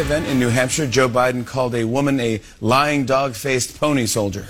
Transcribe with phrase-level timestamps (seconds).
[0.00, 4.46] event in New Hampshire, Joe Biden called a woman a lying dog-faced pony soldier.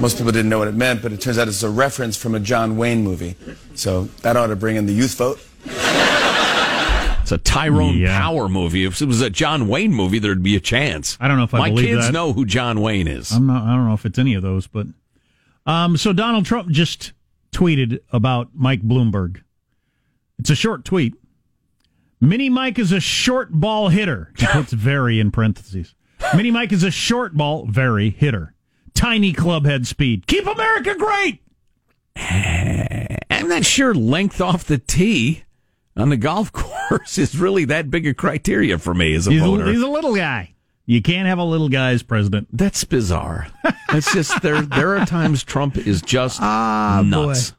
[0.00, 2.34] Most people didn't know what it meant, but it turns out it's a reference from
[2.34, 3.36] a John Wayne movie.
[3.74, 5.40] So that ought to bring in the youth vote.
[7.22, 8.18] It's a Tyrone Yeah.
[8.18, 8.84] Power movie.
[8.84, 11.16] If it was a John Wayne movie, there'd be a chance.
[11.20, 12.12] I don't know if I My believe kids that.
[12.12, 13.30] know who John Wayne is.
[13.30, 13.62] I'm not.
[13.62, 14.86] I don't know if it's any of those, but
[15.66, 15.96] um.
[15.96, 17.12] So Donald Trump just
[17.52, 19.42] tweeted about Mike Bloomberg.
[20.38, 21.14] It's a short tweet.
[22.20, 24.32] Mini Mike is a short ball hitter.
[24.52, 25.94] Puts very in parentheses.
[26.36, 28.54] Mini Mike is a short ball, very hitter.
[28.94, 30.26] Tiny club head speed.
[30.26, 31.40] Keep America great.
[32.16, 35.44] I'm not sure length off the tee
[35.96, 39.40] on the golf course is really that big a criteria for me as a He's
[39.40, 39.64] voter.
[39.64, 40.54] a, he's a little guy.
[40.86, 42.48] You can't have a little guy as president.
[42.52, 43.46] That's bizarre.
[43.92, 44.60] That's just there.
[44.60, 47.54] There are times Trump is just Ah, nuts.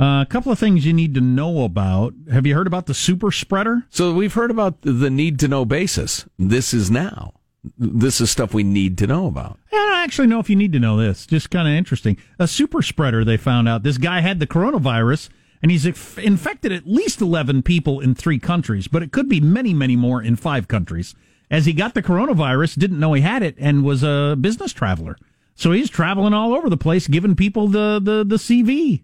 [0.00, 2.14] Uh, a couple of things you need to know about.
[2.32, 3.84] Have you heard about the super spreader?
[3.90, 6.24] So we've heard about the need to know basis.
[6.38, 7.34] This is now.
[7.76, 9.58] This is stuff we need to know about.
[9.70, 11.26] I don't actually know if you need to know this.
[11.26, 12.16] Just kind of interesting.
[12.38, 13.82] A super spreader, they found out.
[13.82, 15.28] This guy had the coronavirus,
[15.62, 19.74] and he's infected at least 11 people in three countries, but it could be many,
[19.74, 21.14] many more in five countries.
[21.50, 25.18] As he got the coronavirus, didn't know he had it, and was a business traveler.
[25.54, 29.02] So he's traveling all over the place, giving people the, the, the CV.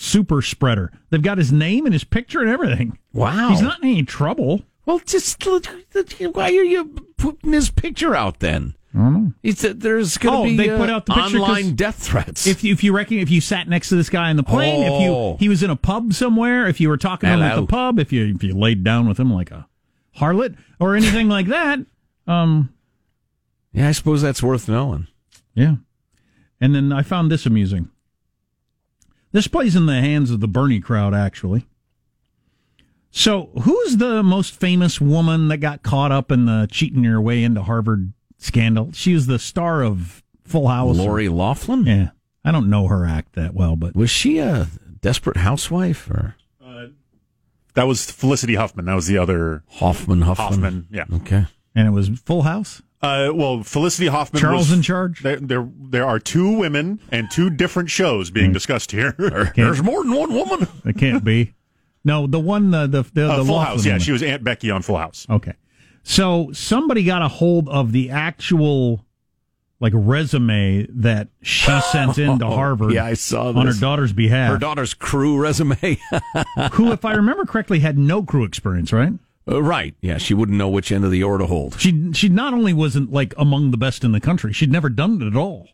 [0.00, 0.92] Super spreader.
[1.10, 2.96] They've got his name and his picture and everything.
[3.12, 3.48] Wow.
[3.50, 4.62] He's not in any trouble.
[4.86, 8.74] Well, just why are you putting his picture out then?
[8.94, 9.32] I don't know.
[9.42, 11.96] It's, there's going to Oh, be they uh, put out the picture 'cause online death
[11.96, 12.46] threats.
[12.46, 14.84] If you, if you reckon if you sat next to this guy in the plane,
[14.84, 15.32] if Oh.
[15.32, 17.66] you he was in a pub somewhere, if you were talking to him at the
[17.66, 19.66] pub, if you if you laid down with him like a
[20.18, 21.80] harlot or anything like that,
[22.28, 22.72] um,
[23.72, 25.08] yeah, I suppose that's worth knowing.
[25.54, 25.74] yeah.
[26.60, 27.90] And then I found this amusing.
[29.32, 31.66] This plays in the hands of the Bernie crowd, actually.
[33.10, 37.42] So, who's the most famous woman that got caught up in the cheating your way
[37.42, 38.90] into Harvard scandal?
[38.92, 40.96] She was the star of Full House.
[40.96, 41.84] Lori Laughlin?
[41.86, 42.10] Yeah.
[42.44, 44.68] I don't know her act that well, but Was she a
[45.00, 46.86] desperate housewife or uh,
[47.74, 48.84] That was Felicity Huffman.
[48.86, 50.46] That was the other Hoffman Huffman?
[50.46, 50.86] Hoffman.
[50.90, 51.04] Yeah.
[51.12, 51.46] Okay.
[51.74, 52.82] and it was Full House.
[53.00, 54.40] Uh, well, Felicity Hoffman.
[54.40, 55.22] Charles was, in charge?
[55.22, 59.12] There, there, there are two women and two different shows being discussed here.
[59.56, 60.66] There's more than one woman.
[60.84, 61.54] It can't be.
[62.04, 63.84] No, the one the the the, Uh, the Full House.
[63.84, 64.00] Yeah, woman.
[64.00, 65.26] she was Aunt Becky on Full House.
[65.30, 65.52] Okay.
[66.02, 69.04] So somebody got a hold of the actual
[69.80, 74.12] like resume that she sent in to Harvard Oh, Yeah, I saw on her daughter's
[74.12, 74.50] behalf.
[74.52, 75.76] Her daughter's crew resume.
[76.72, 79.12] who, if I remember correctly, had no crew experience, right?
[79.48, 79.94] Uh, right.
[80.00, 81.80] Yeah, she wouldn't know which end of the oar to hold.
[81.80, 85.22] She she not only wasn't like among the best in the country, she'd never done
[85.22, 85.68] it at all.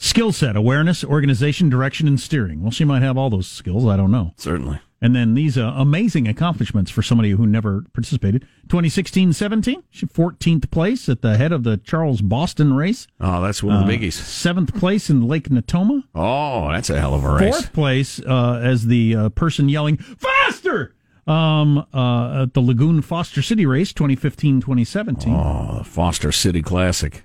[0.00, 2.62] Skill set, awareness, organization, direction, and steering.
[2.62, 3.84] Well, she might have all those skills.
[3.86, 4.32] I don't know.
[4.36, 4.78] Certainly.
[5.00, 8.42] And then these uh, amazing accomplishments for somebody who never participated.
[8.68, 13.06] 2016 17, 14th place at the head of the Charles Boston race.
[13.20, 14.12] Oh, that's one of the Uh, biggies.
[14.14, 16.02] Seventh place in Lake Natoma.
[16.14, 17.54] Oh, that's a hell of a race.
[17.54, 20.94] Fourth place uh, as the uh, person yelling, faster!
[21.28, 25.34] Um, uh, at the Lagoon Foster City race 2015 2017.
[25.34, 27.24] Oh, Foster City Classic.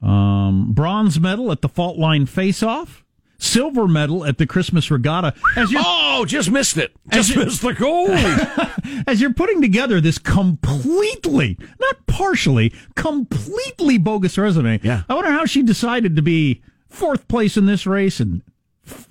[0.00, 3.02] Um, bronze medal at the Fault Line Face Off.
[3.38, 5.34] Silver medal at the Christmas Regatta.
[5.56, 6.92] As you're, Oh, just missed it.
[7.12, 8.08] Just you- missed the goal.
[9.06, 15.02] as you're putting together this completely, not partially, completely bogus resume, Yeah.
[15.08, 18.40] I wonder how she decided to be fourth place in this race and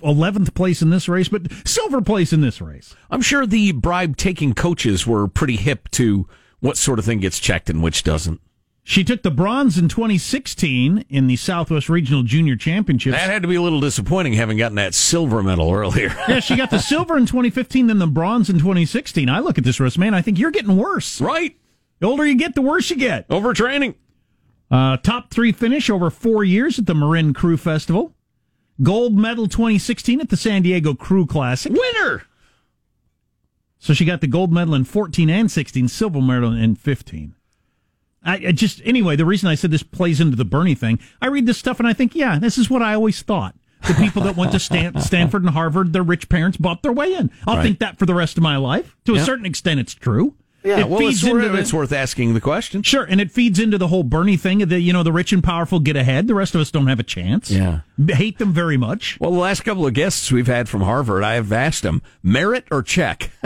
[0.02, 2.94] eleventh place in this race, but silver place in this race.
[3.10, 6.28] I'm sure the bribe taking coaches were pretty hip to
[6.60, 8.40] what sort of thing gets checked and which doesn't.
[8.88, 13.16] She took the bronze in 2016 in the Southwest Regional Junior Championships.
[13.16, 16.14] That had to be a little disappointing having gotten that silver medal earlier.
[16.28, 19.28] yeah, she got the silver in 2015, then the bronze in 2016.
[19.28, 21.20] I look at this resume and I think you're getting worse.
[21.20, 21.56] right.
[21.98, 23.26] The older you get, the worse you get.
[23.28, 23.94] Overtraining.
[24.70, 28.12] Uh, top three finish over four years at the Marin Crew Festival.
[28.82, 31.72] Gold medal 2016 at the San Diego Crew Classic.
[31.72, 32.24] Winner.
[33.78, 37.34] So she got the gold medal in 14 and 16, silver medal in 15.
[38.24, 41.28] I, I just, anyway, the reason I said this plays into the Bernie thing, I
[41.28, 43.54] read this stuff and I think, yeah, this is what I always thought.
[43.86, 47.14] The people that went to Stan- Stanford and Harvard, their rich parents bought their way
[47.14, 47.30] in.
[47.46, 47.62] I'll Right.
[47.62, 48.96] think that for the rest of my life.
[49.04, 50.34] To a certain extent, it's true.
[50.66, 52.82] Yeah, it well, it's, feeds into worth, the- it's worth asking the question.
[52.82, 55.42] Sure, and it feeds into the whole Bernie thing that you know the rich and
[55.42, 56.26] powerful get ahead.
[56.26, 57.50] The rest of us don't have a chance.
[57.50, 57.80] Yeah.
[58.08, 59.16] hate them very much.
[59.20, 62.64] Well, the last couple of guests we've had from Harvard, I have asked them merit
[62.72, 63.30] or check.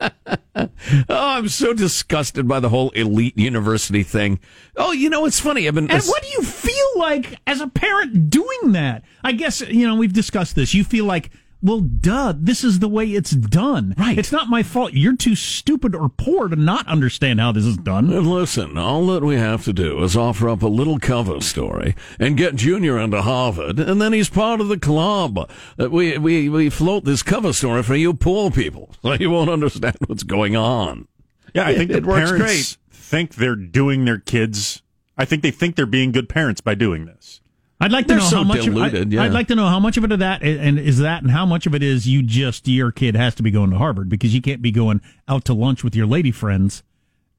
[0.00, 0.68] oh,
[1.08, 4.38] I'm so disgusted by the whole elite university thing.
[4.76, 5.66] Oh, you know, it's funny.
[5.66, 5.90] I've been.
[5.90, 9.02] And what do you feel like as a parent doing that?
[9.24, 10.72] I guess you know we've discussed this.
[10.72, 11.30] You feel like
[11.62, 12.32] Well, duh.
[12.36, 13.94] This is the way it's done.
[13.98, 14.16] Right.
[14.18, 14.94] It's not my fault.
[14.94, 18.10] You're too stupid or poor to not understand how this is done.
[18.12, 21.94] And listen, all that we have to do is offer up a little cover story
[22.18, 25.50] and get Junior into Harvard, and then he's part of the club.
[25.78, 29.50] Uh, We, we, we float this cover story for you poor people, so you won't
[29.50, 31.08] understand what's going on.
[31.54, 32.76] Yeah, I think It the works parents great.
[32.90, 34.82] think they're doing their kids.
[35.18, 37.39] I think they think they're being good parents by doing this.
[37.80, 38.64] I'd like to They're know so how much.
[38.64, 39.22] diluted, of, I, yeah.
[39.22, 41.46] I'd like to know how much of it of that and is that, and how
[41.46, 44.34] much of it is you just your kid has to be going to Harvard because
[44.34, 46.82] you can't be going out to lunch with your lady friends,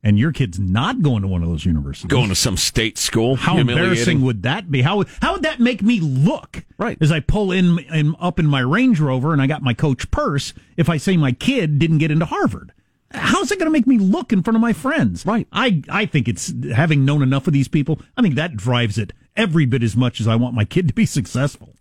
[0.03, 2.09] and your kid's not going to one of those universities.
[2.09, 3.35] Going to some state school.
[3.35, 4.81] How embarrassing would that be?
[4.81, 6.65] How would how would that make me look?
[6.79, 6.97] Right.
[6.99, 10.09] As I pull in, in up in my Range Rover and I got my coach
[10.09, 12.73] purse, if I say my kid didn't get into Harvard.
[13.13, 15.25] How's it going to make me look in front of my friends?
[15.25, 15.45] Right.
[15.51, 17.99] I, I think it's having known enough of these people.
[18.15, 20.93] I think that drives it every bit as much as I want my kid to
[20.93, 21.75] be successful.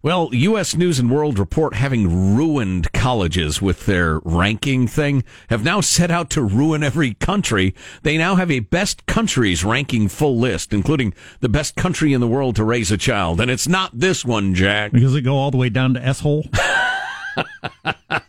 [0.00, 0.76] Well, U.S.
[0.76, 6.30] News and World Report, having ruined colleges with their ranking thing, have now set out
[6.30, 7.74] to ruin every country.
[8.04, 12.28] They now have a best countries ranking full list, including the best country in the
[12.28, 13.40] world to raise a child.
[13.40, 14.92] And it's not this one, Jack.
[14.92, 16.46] Because it go all the way down to S hole.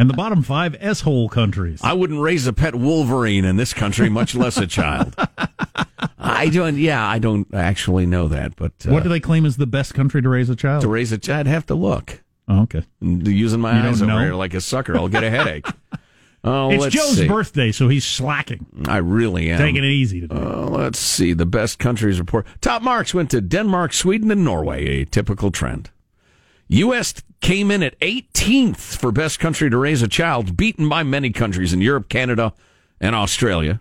[0.00, 1.80] and the bottom five S hole countries.
[1.84, 5.14] I wouldn't raise a pet wolverine in this country, much less a child.
[6.18, 9.56] I don't, yeah, I don't actually know that, but uh, what do they claim is
[9.58, 10.82] the best country to raise a child?
[10.82, 12.22] to raise a child, I'd have to look.
[12.48, 12.82] oh, okay.
[13.00, 14.18] Using my You eyes over know?
[14.20, 15.66] here like a sucker, I'll get a headache.
[16.42, 17.28] Oh, It's Joe's see.
[17.28, 19.58] birthday, so he's slacking, I really am.
[19.58, 20.34] taking it easy today.
[20.36, 21.34] Uh, let's see.
[21.34, 22.46] The best countries report.
[22.62, 25.90] Top marks went to Denmark, Sweden, and Norway, a typical trend.
[26.70, 27.14] U.S.
[27.40, 31.72] came in at 18th for best country to raise a child, beaten by many countries
[31.72, 32.52] in Europe, Canada,
[33.00, 33.80] and Australia.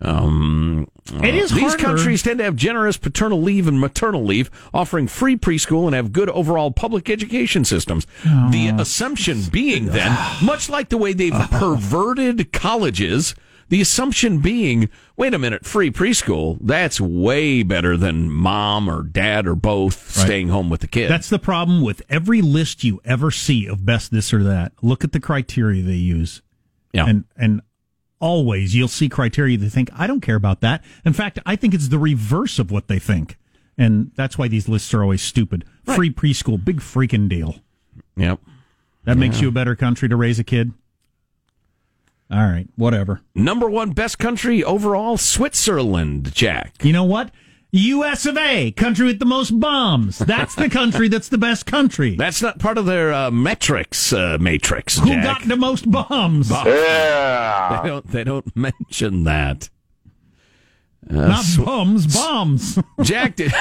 [0.00, 0.90] Um,
[1.22, 5.36] it is these countries tend to have generous paternal leave and maternal leave, offering free
[5.36, 8.06] preschool and have good overall public education systems.
[8.24, 13.34] The assumption being then, much like the way they've perverted colleges,
[13.70, 19.46] the assumption being, wait a minute, free preschool, that's way better than mom or dad
[19.46, 21.08] or both staying home with the kid.
[21.08, 24.72] That's the problem with every list you ever see of best this or that.
[24.82, 26.42] Look at the criteria they use.
[26.92, 27.06] yeah.
[27.06, 27.62] And and
[28.20, 30.84] always you'll see criteria they think, I don't care about that.
[31.06, 33.38] In fact, I think it's the reverse of what they think.
[33.78, 35.64] And that's why these lists are always stupid.
[35.84, 37.56] Free preschool, big freaking deal.
[38.16, 38.38] yep.
[39.04, 40.72] That makes you a better country to raise a kid.
[42.30, 43.22] All right, whatever.
[43.34, 46.74] Number one best country overall, Switzerland, Jack.
[46.84, 47.32] You know what?
[47.72, 50.18] US of A, country with the most bombs.
[50.18, 52.14] That's the country that's the best country.
[52.18, 55.24] That's not part of their uh, metrics uh, matrix, Who Jack.
[55.24, 56.50] got the most bombs?
[56.64, 58.06] They don't.
[58.08, 59.70] They don't mention that.
[61.08, 62.78] Not bums, bombs.
[63.02, 63.52] Jack did.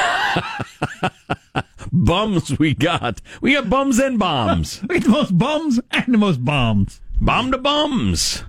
[1.92, 3.22] bums we got.
[3.42, 4.82] We got bums and bombs.
[4.90, 7.00] We got the most bums and the most bombs.
[7.22, 8.44] Bomb to bums.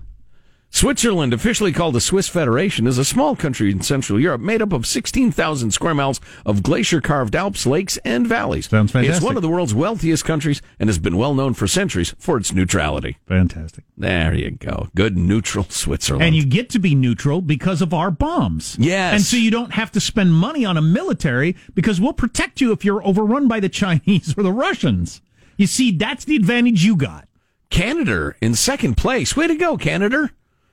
[0.72, 4.72] Switzerland, officially called the Swiss Federation, is a small country in Central Europe made up
[4.72, 8.68] of 16,000 square miles of glacier carved Alps, lakes, and valleys.
[8.68, 9.16] Sounds fantastic.
[9.16, 12.36] It's one of the world's wealthiest countries and has been well known for centuries for
[12.38, 13.18] its neutrality.
[13.26, 13.84] Fantastic.
[13.98, 14.88] There you go.
[14.94, 16.24] Good neutral Switzerland.
[16.24, 18.76] And you get to be neutral because of our bombs.
[18.78, 19.14] Yes.
[19.14, 22.70] And so you don't have to spend money on a military because we'll protect you
[22.72, 25.20] if you're overrun by the Chinese or the Russians.
[25.56, 27.26] You see, that's the advantage you got.
[27.70, 29.36] Canada in second place.
[29.36, 30.30] Way to go, Canada.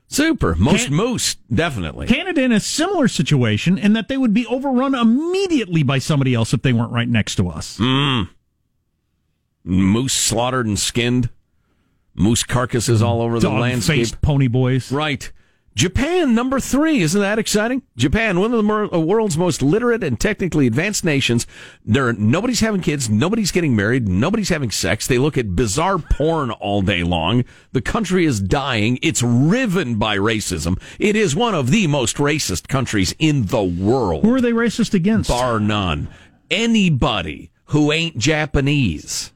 [0.08, 0.56] Super.
[0.56, 2.08] Most Can- moose, definitely.
[2.08, 6.54] Canada in a similar situation in that they would be overrun immediately by somebody else
[6.54, 7.78] if they weren't right next to us.
[7.78, 8.30] Mm.
[9.64, 11.30] moose slaughtered and skinned.
[12.16, 14.08] Moose carcasses all over the landscape.
[14.22, 14.92] Pony boys.
[14.92, 15.32] Right.
[15.78, 17.02] Japan, number three.
[17.02, 17.84] Isn't that exciting?
[17.96, 21.46] Japan, one of the uh, world's most literate and technically advanced nations.
[21.86, 23.12] There, nobody's having kids.
[23.12, 24.08] Nobody's getting married.
[24.08, 25.06] Nobody's having sex.
[25.06, 27.46] They look at bizarre porn all day long.
[27.74, 28.98] The country is dying.
[29.04, 30.82] It's riven by racism.
[30.98, 34.96] It is one of the most racist countries in the world Who are they racist
[34.96, 35.30] against?
[35.30, 36.08] bar none.
[36.50, 39.32] Anybody who ain't Japanese,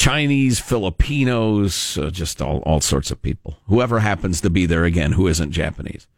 [0.00, 3.58] Chinese, Filipinos, uh, just all, all sorts of people.
[3.66, 6.08] Whoever happens to be there again who isn't Japanese.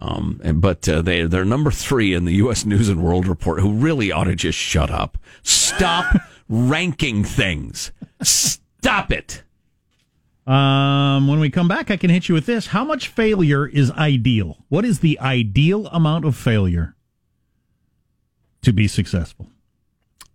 [0.00, 2.64] Um, and, but uh, they, they're number three in the U.S.
[2.66, 5.16] News and World Report, who really ought to just shut up.
[5.44, 6.12] Stop
[6.48, 7.92] ranking things.
[8.20, 9.44] Stop it.
[10.44, 12.66] Um, when we come back, I can hit you with this.
[12.66, 14.58] How much failure is ideal?
[14.70, 16.96] What is the ideal amount of failure
[18.62, 19.52] to be successful?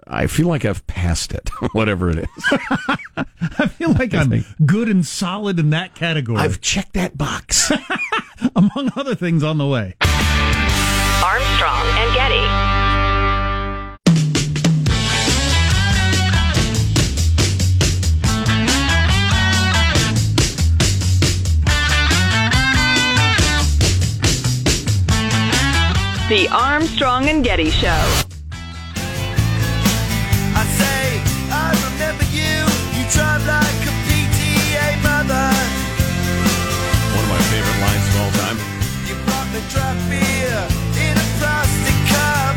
[0.07, 2.27] I feel like I've passed it, whatever it is.
[3.57, 6.37] I feel like I am good and solid in that category.
[6.37, 7.71] I've checked that box.
[8.55, 9.95] Among other things on the way.
[11.23, 12.45] Armstrong and Getty.
[26.27, 28.34] The Armstrong and Getty Show.
[33.15, 35.47] Drive like a PTA mother.
[37.15, 38.57] One of my favorite lines of all time.
[39.07, 40.59] You bought me draft beer
[40.99, 42.55] in a plastic cup.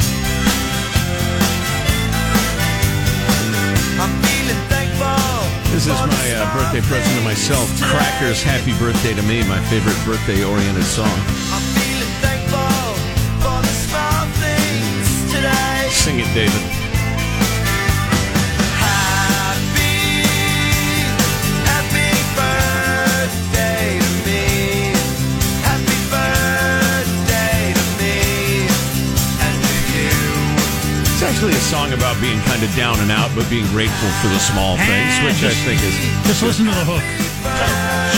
[4.03, 5.47] I'm feeling thankful.
[5.71, 7.71] This is my uh, birthday present to myself.
[7.79, 11.19] Crackers, Happy Birthday to Me, my favorite birthday oriented song.
[11.55, 12.99] I'm feeling thankful
[13.43, 15.87] for the small things today.
[15.95, 16.78] Sing it, David.
[31.69, 35.13] Song about being kind of down and out, but being grateful for the small things,
[35.21, 35.95] Ah, which I think is.
[36.27, 37.05] Just listen to the hook.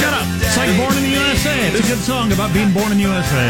[0.00, 0.26] Shut up.
[0.40, 1.66] It's like Born in the USA.
[1.68, 3.46] It's a good song about being born in the USA.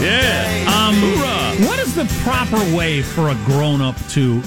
[0.02, 0.64] Yeah.
[0.72, 1.68] Um, Hoorah.
[1.68, 4.42] What is the proper way for a grown up to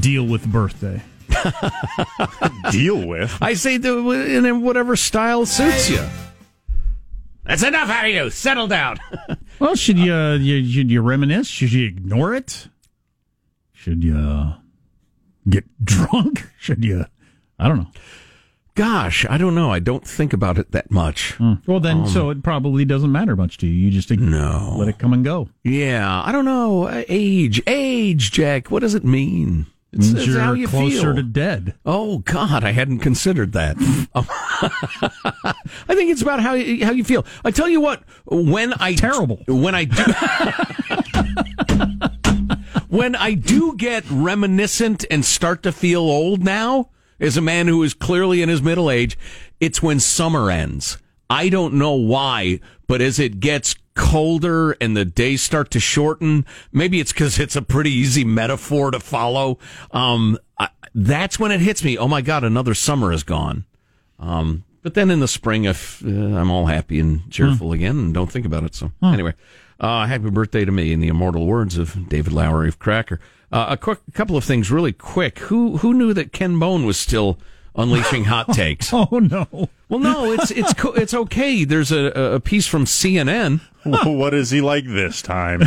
[0.00, 1.00] deal with birthday?
[2.70, 3.36] Deal with.
[3.42, 6.02] I say do it in whatever style suits you.
[7.44, 8.30] That's enough out of you.
[8.30, 8.98] Settle down.
[9.60, 11.46] Well, should you, uh, you should you reminisce?
[11.46, 12.66] Should you ignore it?
[13.84, 14.54] Should you
[15.46, 16.48] get drunk?
[16.58, 17.04] Should you?
[17.58, 17.90] I don't know.
[18.76, 19.70] Gosh, I don't know.
[19.70, 21.32] I don't think about it that much.
[21.34, 21.54] Hmm.
[21.66, 23.74] Well, then, so um, it probably doesn't matter much to you.
[23.74, 24.74] You just No.
[24.78, 25.50] let it come and go.
[25.64, 26.88] Yeah, I don't know.
[27.08, 28.70] Age, age, Jack.
[28.70, 29.66] What does it mean?
[29.92, 31.14] It's, Means it's you're how you closer feel.
[31.16, 31.74] to dead.
[31.84, 33.76] Oh God, I hadn't considered that.
[34.14, 37.26] I think it's about how you, how you feel.
[37.44, 39.40] I tell you what, when I Terrible.
[39.46, 40.02] when I do
[42.94, 47.82] when I do get reminiscent and start to feel old now, as a man who
[47.82, 49.18] is clearly in his middle age,
[49.58, 50.98] it's when summer ends.
[51.28, 56.46] I don't know why, but as it gets colder and the days start to shorten,
[56.70, 59.58] maybe it's because it's a pretty easy metaphor to follow.
[59.90, 61.98] Um, I, that's when it hits me.
[61.98, 63.64] Oh my God, another summer is gone.
[64.20, 68.14] Um, but then in the spring, if uh, I'm all happy and cheerful again and
[68.14, 68.76] don't think about it.
[68.76, 69.34] So anyway,
[69.80, 73.20] uh, happy birthday to me in the immortal words of David Lowery of Cracker.
[73.52, 75.38] Uh, a quick a couple of things really quick.
[75.40, 77.38] Who who knew that Ken Bone was still
[77.76, 78.90] unleashing hot takes?
[78.92, 79.68] Oh no!
[79.88, 81.64] Well, no, it's it's co- it's okay.
[81.64, 83.60] There's a, a piece from CNN.
[83.84, 85.60] what is he like this time?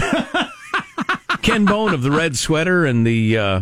[1.42, 3.62] Ken Bone of the red sweater and the uh,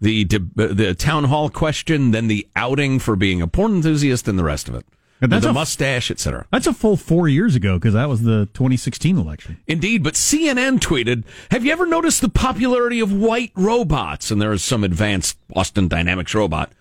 [0.00, 4.38] the de- the town hall question, then the outing for being a porn enthusiast, and
[4.38, 4.84] the rest of it.
[5.20, 6.46] And that's the a- mustache, etc.
[6.50, 9.58] That's a full four years ago because that was the 2016 election.
[9.66, 14.52] Indeed, but CNN tweeted, "Have you ever noticed the popularity of white robots?" And there
[14.52, 16.72] is some advanced Boston Dynamics robot.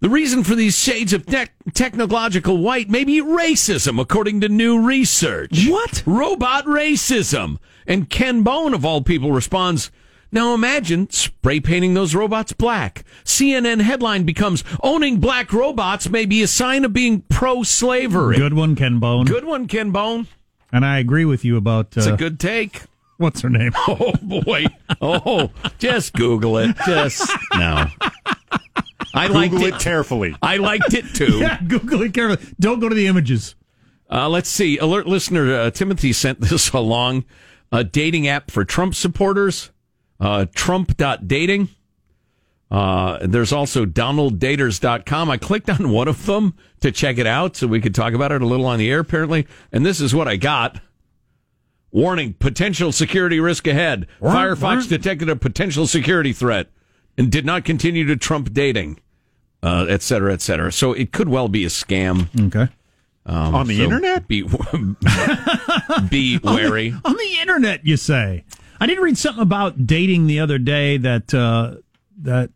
[0.00, 4.80] The reason for these shades of tech technological white may be racism, according to new
[4.80, 5.66] research.
[5.68, 6.02] What?
[6.06, 7.58] Robot racism.
[7.86, 9.90] And Ken Bone, of all people, responds,
[10.32, 13.04] Now imagine spray painting those robots black.
[13.24, 18.36] CNN headline becomes, Owning black robots may be a sign of being pro slavery.
[18.36, 19.26] Good one, Ken Bone.
[19.26, 20.28] Good one, Ken Bone.
[20.72, 22.82] And I agree with you about It's uh, a good take.
[23.16, 23.72] what's her name?
[23.88, 24.66] Oh boy.
[25.00, 26.76] Oh, just Google it.
[26.86, 27.86] Just no.
[29.12, 29.74] I liked Google it.
[29.74, 30.36] it carefully.
[30.40, 31.38] I liked it too.
[31.40, 32.54] yeah, Google it carefully.
[32.60, 33.56] Don't go to the images.
[34.08, 34.78] Uh, let's see.
[34.78, 37.24] Alert listener uh, Timothy sent this along.
[37.72, 39.70] A dating app for Trump supporters.
[40.20, 41.68] Uh, Trump.dating.
[42.70, 45.30] Uh, there's also DonaldDaters.com.
[45.30, 48.30] I clicked on one of them to check it out so we could talk about
[48.30, 49.46] it a little on the air, apparently.
[49.72, 50.80] And this is what I got.
[51.90, 54.06] Warning, potential security risk ahead.
[54.20, 56.68] Firefox detected a potential security threat
[57.18, 59.00] and did not continue to Trump dating,
[59.64, 60.70] uh, et cetera, et cetera.
[60.70, 62.28] So it could well be a scam.
[62.46, 62.72] Okay.
[63.26, 64.28] On the So internet?
[64.28, 64.42] Be,
[66.08, 66.94] be wary.
[67.04, 68.44] On the internet, you say.
[68.80, 71.76] I did read something about dating the other day that uh,
[72.22, 72.50] that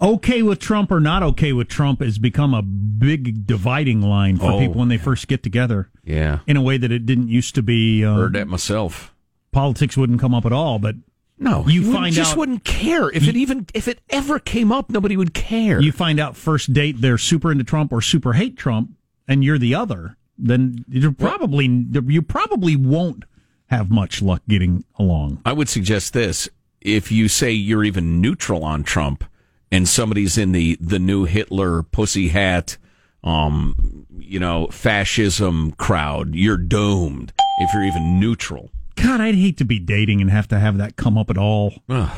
[0.00, 4.52] okay with Trump or not okay with Trump has become a big dividing line for
[4.52, 6.38] Oh, people when they first get together Yeah.
[6.46, 8.04] in a way that it didn't used to be.
[8.04, 9.12] Uh, Heard that myself.
[9.50, 10.94] politics wouldn't come up at all, but
[11.40, 14.90] No, You find just out- wouldn't care if it even if it ever came up.
[14.90, 15.80] Nobody would care.
[15.80, 18.90] you find out first date they're super into Trump or super hate Trump,
[19.26, 20.16] and you're the other.
[20.36, 21.66] Then you're probably
[22.06, 23.24] you probably won't
[23.68, 25.40] have much luck getting along.
[25.44, 26.48] I would suggest this:
[26.80, 29.24] if you say you're even neutral on Trump,
[29.70, 32.76] and somebody's in the the new Hitler pussy hat,
[33.24, 37.32] um, you know, fascism crowd, you're doomed.
[37.60, 38.70] If you're even neutral.
[38.94, 41.74] God, I'd hate to be dating and have to have that come up at all.
[41.88, 42.10] Ugh,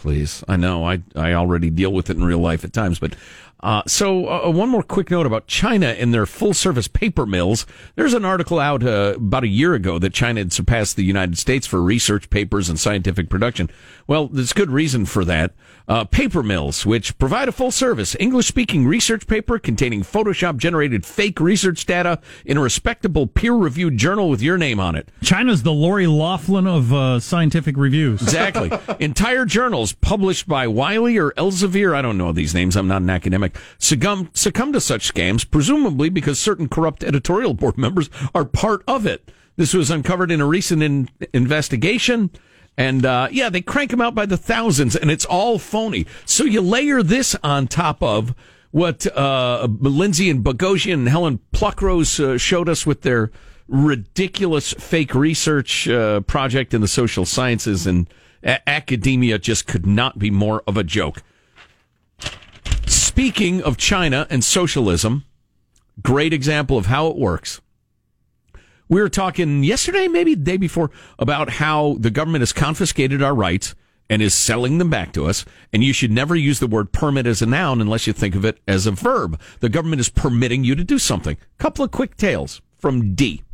[0.00, 0.42] please.
[0.48, 0.84] I know.
[0.84, 3.14] I I already deal with it in real life at times, but
[3.62, 7.66] uh, so uh, one more quick note about China and their full service paper mills.
[7.94, 11.36] There's an article out uh, about a year ago that China had surpassed the United
[11.36, 13.68] States for research papers and scientific production.
[14.06, 15.52] Well, there's good reason for that.
[15.86, 21.04] Uh, paper mills, which provide a full service English speaking research paper containing Photoshop generated
[21.04, 25.08] fake research data in a respectable peer reviewed journal with your name on it.
[25.20, 28.22] China's the Lori Laughlin of uh, scientific reviews.
[28.30, 28.70] Exactly.
[29.00, 33.10] Entire journals published by Wiley or Elsevier, I don't know these names, I'm not an
[33.10, 38.82] academic, succumb, succumb to such scams, presumably because certain corrupt editorial board members are part
[38.86, 39.30] of it.
[39.56, 42.30] This was uncovered in a recent in- investigation.
[42.76, 46.06] And uh, yeah, they crank them out by the thousands, and it's all phony.
[46.24, 48.34] So you layer this on top of
[48.70, 53.30] what uh, Lindsay and Boghossian and Helen Pluckrose uh, showed us with their
[53.68, 58.08] ridiculous fake research uh, project in the social sciences, and
[58.42, 61.22] a- academia just could not be more of a joke.
[62.86, 65.24] Speaking of China and socialism,
[66.02, 67.60] great example of how it works.
[68.88, 73.34] We were talking yesterday, maybe the day before, about how the government has confiscated our
[73.34, 73.74] rights
[74.08, 75.44] and is selling them back to us.
[75.72, 78.44] And you should never use the word permit as a noun unless you think of
[78.44, 79.40] it as a verb.
[79.60, 81.36] The government is permitting you to do something.
[81.58, 83.44] Couple of quick tales from D.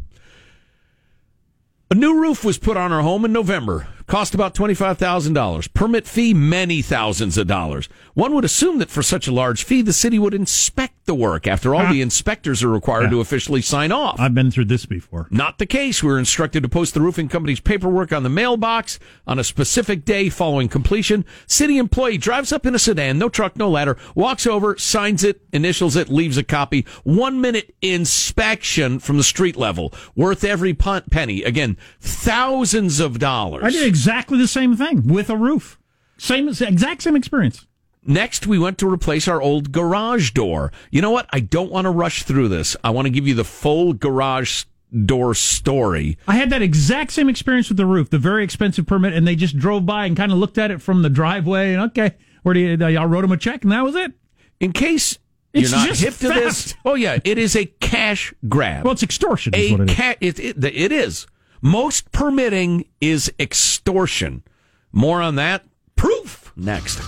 [1.91, 3.89] A new roof was put on our home in November.
[4.07, 5.75] Cost about $25,000.
[5.75, 7.89] Permit fee, many thousands of dollars.
[8.15, 11.47] One would assume that for such a large fee, the city would inspect the work.
[11.49, 12.05] After all, the ah.
[12.05, 13.11] inspectors are required Yeah.
[13.11, 14.21] to officially sign off.
[14.21, 15.27] I've been through this before.
[15.31, 16.03] Not the case.
[16.05, 20.05] We were instructed to post the roofing company's paperwork on the mailbox on a specific
[20.05, 21.25] day following completion.
[21.49, 25.41] City employee drives up in a sedan, no truck, no ladder, walks over, signs it,
[25.53, 26.87] initials it, leaves a copy.
[27.03, 31.43] One minute inspection from the street level, worth every punt penny.
[31.43, 33.65] Again, thousands of dollars.
[33.65, 35.79] I did exactly the same thing with a roof.
[36.19, 37.67] Same, exact same experience.
[38.05, 40.71] Next, we went to replace our old garage door.
[40.91, 41.27] You know what?
[41.33, 42.77] I don't want to rush through this.
[42.85, 44.65] I want to give you the full garage
[45.05, 46.17] door story.
[46.29, 49.35] I had that exact same experience with the roof, the very expensive permit, and they
[49.35, 51.73] just drove by and kind of looked at it from the driveway.
[51.75, 52.79] And okay, where do you?
[52.81, 54.13] Uh, y'all wrote them a check, and that was it.
[54.61, 55.19] In case
[55.53, 58.85] It's you're not hip to this, oh yeah, it is a cash grab.
[58.85, 59.53] Well, it's extortion.
[59.55, 59.97] Is a what it is.
[59.97, 61.27] ca- it, it, it is.
[61.67, 64.45] Most permitting is extortion.
[64.93, 65.65] More on that.
[65.97, 66.99] Proof next.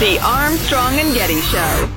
[0.00, 1.90] The Armstrong and Getty Show.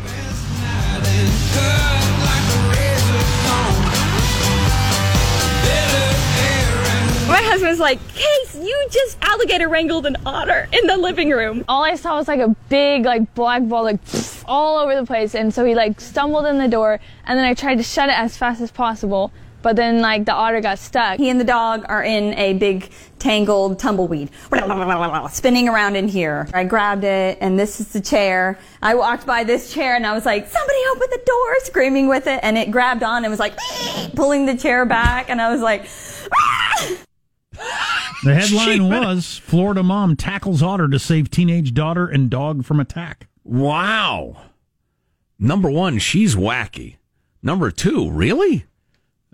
[7.28, 11.64] My husband's like, Case, you just alligator wrangled an otter in the living room.
[11.68, 14.00] all I saw was like a big like black ball like
[14.46, 17.54] all over the place and so he like stumbled in the door and then I
[17.54, 19.32] tried to shut it as fast as possible
[19.62, 21.18] but then like the otter got stuck.
[21.18, 24.30] He and the dog are in a big tangled tumbleweed,
[25.32, 26.50] spinning around in here.
[26.54, 28.60] I grabbed it, and this is the chair.
[28.82, 32.28] I walked by this chair, and I was like, "Somebody open the door!" Screaming with
[32.28, 33.56] it, and it grabbed on and was like
[34.16, 35.88] pulling the chair back, and I was like,
[36.36, 36.88] ah!
[38.24, 43.28] The headline was Florida mom tackles otter to save teenage daughter and dog from attack.
[43.44, 44.38] Wow.
[45.40, 46.98] Number one, she's wacky.
[47.42, 48.66] Number two, really?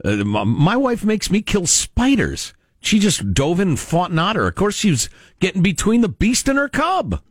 [0.03, 2.53] Uh, my, my wife makes me kill spiders.
[2.81, 4.47] She just dove in and fought an otter.
[4.47, 7.21] Of course, she was getting between the beast and her cub.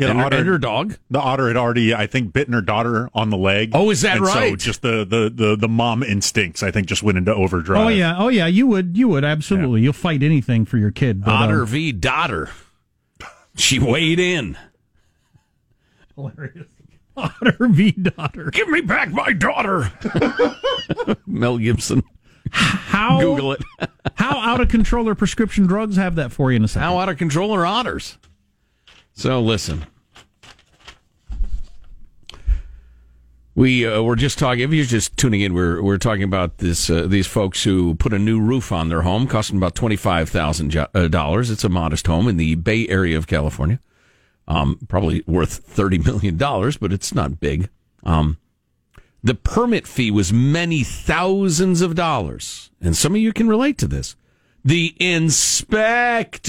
[0.00, 0.96] Yeah, the and, otter- and her dog.
[1.10, 3.72] The otter had already, I think, bitten her daughter on the leg.
[3.74, 7.02] Oh, is that and So just the, the, the, the mom instincts, I think, just
[7.02, 7.86] went into overdrive.
[7.86, 9.82] Oh yeah, oh yeah, you would, you would absolutely.
[9.82, 11.22] You'll fight anything for your kid.
[11.22, 11.92] But, Otter um, v.
[11.92, 12.48] Daughter.
[13.56, 14.56] She weighed in.
[16.14, 16.68] hilarious.
[17.16, 17.90] Otter v.
[17.92, 18.50] daughter.
[18.50, 19.92] Give me back my daughter.
[21.26, 22.02] Mel Gibson.
[22.52, 23.62] How Google it.
[24.14, 25.96] how out of control are prescription drugs?
[25.96, 26.88] Have that for you in a second.
[26.88, 28.16] How out of control are otters?
[29.20, 29.84] So listen.
[33.54, 34.60] We uh, were just talking.
[34.60, 38.14] If you're just tuning in, we're we're talking about this uh, these folks who put
[38.14, 41.50] a new roof on their home, costing about twenty five thousand uh, dollars.
[41.50, 43.78] It's a modest home in the Bay Area of California.
[44.48, 47.68] Um, probably worth thirty million dollars, but it's not big.
[48.02, 48.38] Um,
[49.22, 53.86] the permit fee was many thousands of dollars, and some of you can relate to
[53.86, 54.16] this.
[54.64, 56.48] The inspector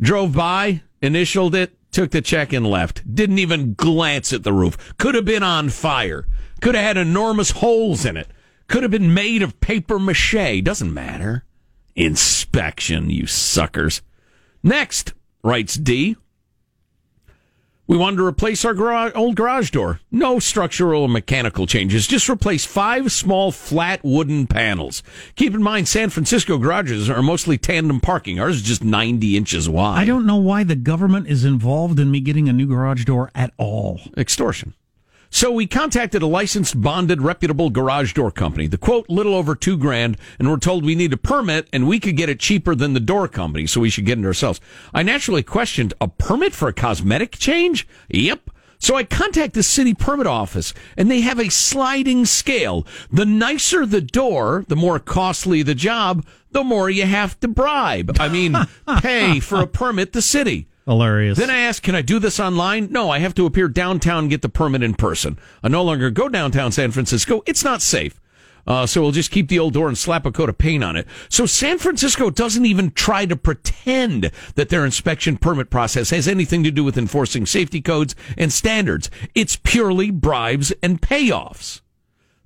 [0.00, 3.14] drove by, initialed it, took the check and left.
[3.14, 4.96] Didn't even glance at the roof.
[4.98, 6.26] Could have been on fire.
[6.60, 8.28] Could have had enormous holes in it.
[8.68, 10.62] Could have been made of paper mache.
[10.62, 11.44] Doesn't matter.
[11.96, 14.02] Inspection, you suckers.
[14.62, 16.16] Next, writes D.
[17.90, 19.98] We wanted to replace our old garage door.
[20.12, 22.06] No structural or mechanical changes.
[22.06, 25.02] Just replace five small flat wooden panels.
[25.34, 28.38] Keep in mind, San Francisco garages are mostly tandem parking.
[28.38, 29.98] Ours is just 90 inches wide.
[29.98, 33.28] I don't know why the government is involved in me getting a new garage door
[33.34, 34.00] at all.
[34.16, 34.74] extortion.
[35.32, 38.66] So we contacted a licensed, bonded, reputable garage door company.
[38.66, 42.00] The quote, little over two grand, and we're told we need a permit and we
[42.00, 44.60] could get it cheaper than the door company, so we should get it ourselves.
[44.92, 47.86] I naturally questioned a permit for a cosmetic change?
[48.08, 48.50] Yep.
[48.80, 52.86] So I contact the city permit office and they have a sliding scale.
[53.12, 58.16] The nicer the door, the more costly the job, the more you have to bribe.
[58.18, 58.56] I mean,
[59.00, 60.66] pay for a permit the city.
[60.90, 61.38] Hilarious.
[61.38, 62.88] Then I asked, can I do this online?
[62.90, 65.38] No, I have to appear downtown and get the permit in person.
[65.62, 67.42] I no longer go downtown San Francisco.
[67.46, 68.20] It's not safe.
[68.66, 70.96] Uh, so we'll just keep the old door and slap a coat of paint on
[70.96, 71.06] it.
[71.28, 76.64] So San Francisco doesn't even try to pretend that their inspection permit process has anything
[76.64, 79.10] to do with enforcing safety codes and standards.
[79.32, 81.82] It's purely bribes and payoffs.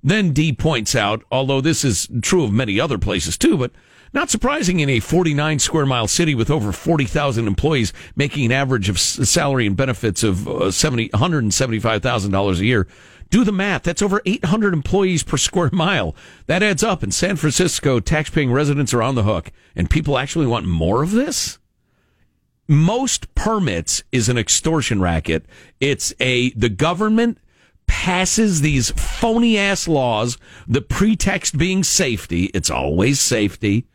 [0.03, 3.71] Then D points out, although this is true of many other places too, but
[4.15, 8.89] not surprising in a 49 square mile city with over 40,000 employees making an average
[8.89, 12.87] of salary and benefits of uh, 70, $175,000 a year.
[13.29, 13.83] Do the math.
[13.83, 16.15] That's over 800 employees per square mile.
[16.47, 17.03] That adds up.
[17.03, 21.11] In San Francisco, taxpaying residents are on the hook and people actually want more of
[21.11, 21.59] this?
[22.67, 25.45] most permits is an extortion racket.
[25.79, 27.39] It's a, the government
[27.87, 32.45] passes these phony ass laws, the pretext being safety.
[32.45, 33.87] It's always safety.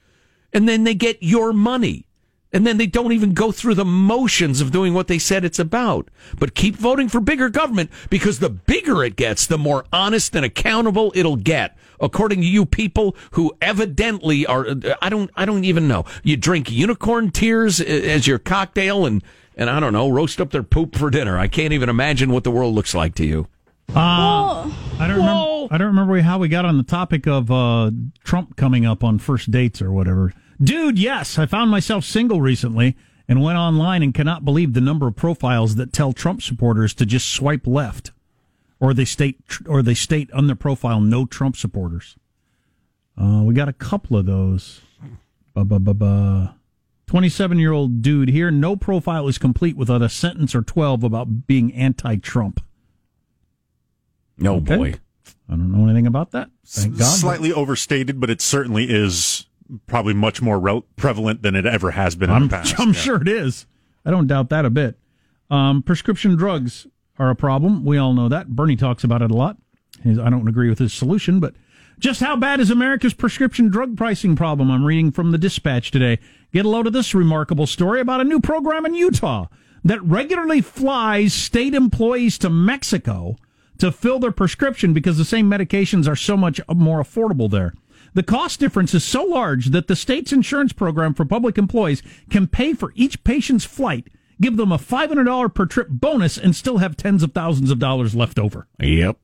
[0.52, 2.06] And then they get your money.
[2.52, 5.60] And then they don't even go through the motions of doing what they said it's
[5.60, 6.08] about.
[6.38, 10.44] But keep voting for bigger government because the bigger it gets, the more honest and
[10.44, 11.76] accountable it'll get.
[12.00, 14.66] According to you people who evidently are,
[15.00, 16.06] I don't, I don't even know.
[16.24, 19.22] You drink unicorn tears as your cocktail and,
[19.56, 21.38] and I don't know, roast up their poop for dinner.
[21.38, 23.46] I can't even imagine what the world looks like to you.
[23.94, 25.74] Uh, I don't remember.
[25.74, 27.90] I don't remember how we got on the topic of uh,
[28.24, 30.32] Trump coming up on first dates or whatever.
[30.62, 32.96] Dude, yes, I found myself single recently
[33.28, 37.06] and went online and cannot believe the number of profiles that tell Trump supporters to
[37.06, 38.10] just swipe left,
[38.78, 42.16] or they state or they state on their profile no Trump supporters.
[43.16, 44.80] Uh, we got a couple of those.
[45.54, 46.56] Ba ba ba ba.
[47.06, 48.52] 27 year old dude here.
[48.52, 52.60] No profile is complete without a sentence or 12 about being anti Trump.
[54.40, 54.76] No Okay.
[54.76, 54.94] boy.
[55.48, 56.50] I don't know anything about that.
[56.66, 57.04] Thank God.
[57.06, 59.46] Slightly overstated, but it certainly is
[59.86, 62.78] probably much more rel- prevalent than it ever has been I'm, the past.
[62.78, 62.92] I'm Yeah.
[62.94, 63.66] sure it is.
[64.04, 64.98] I don't doubt that a bit.
[65.50, 66.86] Um, prescription drugs
[67.18, 67.84] are a problem.
[67.84, 68.48] We all know that.
[68.48, 69.56] Bernie talks about it a lot.
[70.02, 71.54] His, I don't agree with his solution, but
[71.98, 74.70] just how bad is America's prescription drug pricing problem?
[74.70, 76.18] I'm reading from the Dispatch today.
[76.52, 79.46] Get a load of this remarkable story about a new program in Utah
[79.84, 83.36] that regularly flies state employees to Mexico
[83.80, 87.74] to fill their prescription because the same medications are so much more affordable there.
[88.14, 92.46] The cost difference is so large that the state's insurance program for public employees can
[92.48, 94.08] pay for each patient's flight,
[94.40, 98.14] give them a $500 per trip bonus, and still have tens of thousands of dollars
[98.14, 98.66] left over.
[98.80, 99.16] Yep.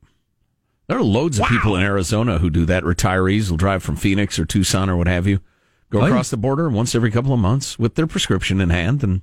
[0.88, 2.85] There are loads of people in Arizona who do that.
[2.85, 5.40] Retirees will drive from Phoenix or Tucson or what have you,
[5.90, 6.09] go Oh, yeah.
[6.09, 9.23] across the border once every couple of months with their prescription in hand and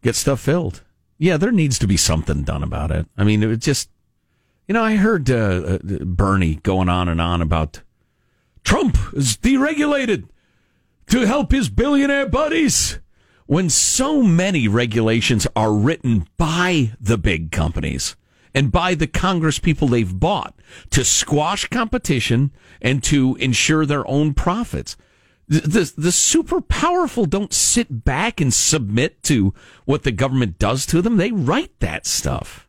[0.00, 0.84] get stuff filled.
[1.18, 3.06] Yeah, there needs to be something done about it.
[3.18, 3.90] I mean, it just,
[4.70, 7.82] you know, I heard uh, uh, Bernie going on and on about
[8.62, 10.28] Trump is deregulated
[11.08, 13.00] to help his billionaire buddies.
[13.46, 18.14] When so many regulations are written by the big companies
[18.54, 20.54] and by the Congress people they've bought
[20.90, 24.96] to squash competition and to ensure their own profits.
[25.48, 29.52] The, the, the super powerful don't sit back and submit to
[29.84, 31.16] what the government does to them.
[31.16, 32.68] They write that stuff.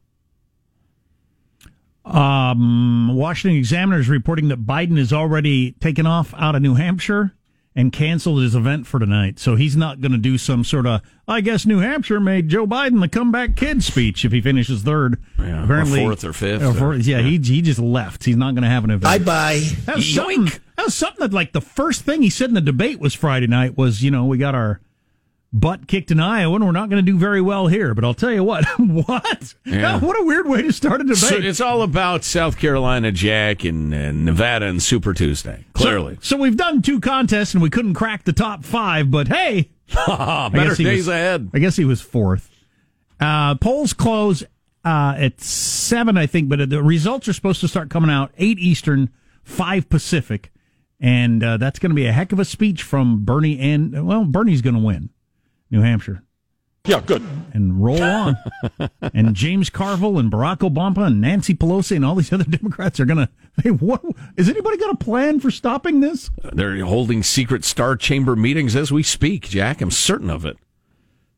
[2.05, 7.33] Um, Washington Examiner is reporting that Biden is already taken off out of New Hampshire
[7.73, 9.39] and canceled his event for tonight.
[9.39, 12.67] So he's not going to do some sort of, I guess New Hampshire made Joe
[12.67, 15.21] Biden the comeback kid speech if he finishes third.
[15.39, 18.25] Yeah, or fourth or fifth or fourth- or- yeah, he he just left.
[18.25, 19.03] He's not going to have an event.
[19.03, 19.19] bye.
[19.19, 19.61] Bye.
[19.85, 20.45] That was something.
[20.75, 23.47] That was something that like the first thing he said in the debate was Friday
[23.47, 24.81] night was, you know, we got our
[25.53, 27.93] butt kicked in Iowa and we're not going to do very well here.
[27.93, 29.53] But I'll tell you what, what?
[29.65, 29.99] Yeah.
[30.01, 31.17] What a weird way to start a debate.
[31.17, 35.65] So it's all about South Carolina Jack and, and Nevada and Super Tuesday.
[35.73, 36.15] Clearly.
[36.15, 39.69] So, so we've done two contests and we couldn't crack the top five, but hey,
[40.07, 41.49] Better he days was- ahead.
[41.53, 42.49] I guess he was fourth.
[43.19, 44.43] Uh, polls close
[44.83, 48.57] uh, at seven, I think, but the results are supposed to start coming out eight
[48.57, 49.09] Eastern,
[49.43, 50.51] five Pacific,
[50.99, 53.59] and uh, that's going to be a heck of a speech from Bernie.
[53.59, 55.09] And well, Bernie's going to win
[55.71, 56.23] New Hampshire.
[56.86, 57.21] Yeah, good.
[57.53, 58.36] and roll on.
[59.13, 63.05] and James Carville and Barack Obama and Nancy Pelosi and all these other Democrats are
[63.05, 63.29] going to.
[63.62, 64.03] Hey, what
[64.36, 66.31] is anybody got a plan for stopping this?
[66.53, 69.79] They're holding secret star chamber meetings as we speak, Jack.
[69.81, 70.57] I'm certain of it.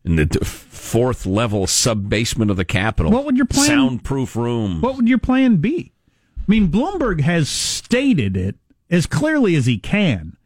[0.06, 3.12] In the fourth level sub basement of the Capitol.
[3.12, 4.82] What would your plan- Soundproof room.
[4.82, 5.94] What would your plan be?
[6.38, 8.56] I mean, Bloomberg has stated it
[8.90, 10.38] as clearly as he can.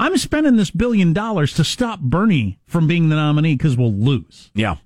[0.00, 4.50] I'm spending this billion dollars to stop Bernie from being the nominee because we'll lose.
[4.54, 4.76] Yeah.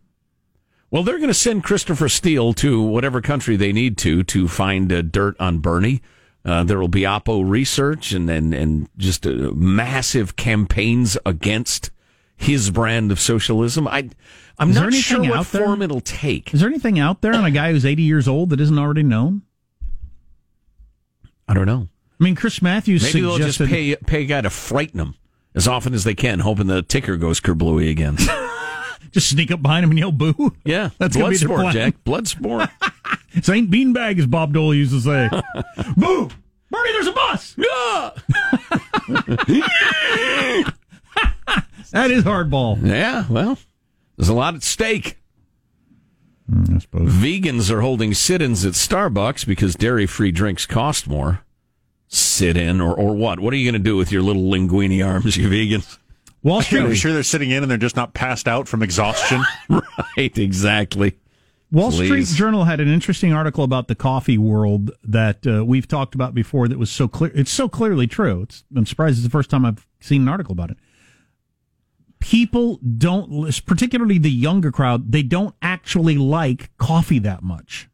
[0.90, 4.92] Well, they're going to send Christopher Steele to whatever country they need to to find
[4.92, 6.02] uh, dirt on Bernie.
[6.44, 11.92] Uh, there will be Oppo research and and, and just uh, massive campaigns against
[12.36, 13.86] his brand of socialism.
[13.86, 14.10] I
[14.58, 16.52] I'm Is not sure what form it'll take.
[16.52, 19.04] Is there anything out there on a guy who's 80 years old that isn't already
[19.04, 19.42] known?
[21.46, 21.88] I don't know.
[22.20, 25.14] I mean, Chris Matthews Maybe they'll just pay pay a guy to frighten them
[25.54, 28.16] as often as they can, hoping the ticker goes kerblooey again.
[29.10, 30.54] just sneak up behind him and yell boo.
[30.64, 31.72] Yeah, That's gonna blood be sport, plan.
[31.72, 32.04] Jack.
[32.04, 32.70] Blood sport.
[33.42, 35.28] Saint Beanbag, as Bob Dole used to say.
[35.96, 36.28] boo!
[36.70, 37.54] Bernie, there's a bus!
[37.56, 38.10] yeah.
[41.92, 42.84] That is hardball.
[42.84, 43.24] yeah.
[43.30, 43.56] Well,
[44.16, 45.18] there's a lot at stake.
[46.50, 47.12] Hmm, I suppose.
[47.12, 51.43] Vegans are holding sit-ins at Starbucks because dairy-free drinks cost more.
[52.08, 53.40] Sit in or, or what?
[53.40, 55.98] What are you going to do with your little linguini arms, you vegans?
[56.42, 56.82] Wall Street.
[56.82, 59.42] Are you sure they're sitting in and they're just not passed out from exhaustion?
[59.68, 61.16] right, exactly.
[61.72, 66.14] Wall Street Journal had an interesting article about the coffee world that uh, we've talked
[66.14, 66.68] about before.
[66.68, 67.32] That was so clear.
[67.34, 68.42] It's so clearly true.
[68.42, 70.76] It's, I'm surprised it's the first time I've seen an article about it.
[72.20, 77.88] People don't, particularly the younger crowd, they don't actually like coffee that much.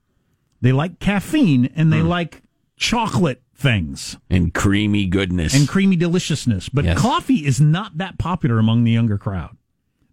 [0.61, 2.43] They like caffeine and they like
[2.81, 5.55] chocolate things And creamy goodness.
[5.55, 6.69] and creamy deliciousness.
[6.71, 6.99] But Yes.
[6.99, 9.57] coffee is not that popular among the younger crowd.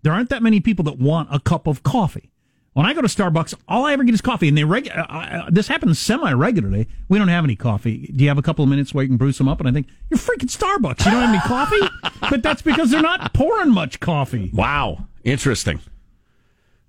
[0.04, 2.30] There aren't that many people that want a cup of coffee.
[2.74, 5.02] When I go to Starbucks, all I ever get is coffee, and they reg- uh,
[5.10, 6.88] uh, this happens semi regularly.
[7.10, 8.12] We don't have any coffee.
[8.16, 9.60] Do you have a couple of minutes where you can brew some up?
[9.60, 11.04] And I think you're freaking Starbucks.
[11.06, 14.52] You don't have any coffee, but that's because they're not pouring much coffee.
[14.54, 15.80] wow, interesting.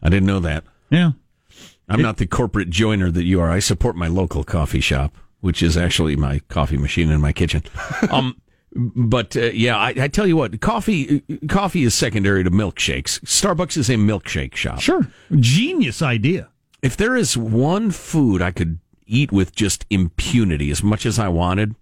[0.02, 0.64] I didn't know that.
[0.90, 1.12] Yeah,
[1.88, 3.50] I'm not the corporate joiner that you are.
[3.50, 7.62] I support my local coffee shop, which is actually my coffee machine in my kitchen.
[8.10, 8.40] Um,
[8.74, 13.18] but uh, yeah, I, I tell you what, coffee coffee is secondary to milkshakes.
[13.20, 14.80] Starbucks is a milkshake shop.
[14.80, 15.08] sure,
[15.40, 16.48] genius idea.
[16.82, 21.28] If there is one food I could eat with just impunity as much as I
[21.28, 21.74] wanted,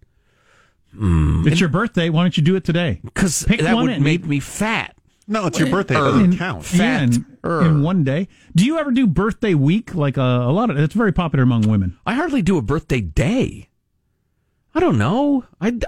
[0.98, 2.08] It's your birthday.
[2.08, 3.00] Why don't you do it today?
[3.04, 4.95] because that would make me fat.
[5.28, 5.94] No, it's your birthday.
[5.96, 6.04] It Er.
[6.04, 6.72] doesn't count.
[6.72, 7.64] Yeah, in, Fat-er.
[7.66, 8.28] in one day.
[8.54, 9.94] Do you ever do birthday week?
[9.94, 11.98] Like a, a lot of it's very popular among women.
[12.06, 13.68] I hardly do a birthday day.
[14.74, 15.44] I don't know.
[15.60, 15.78] I,